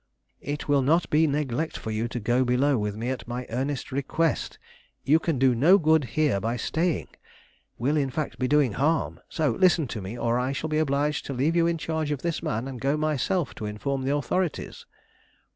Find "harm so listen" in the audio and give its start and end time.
8.71-9.85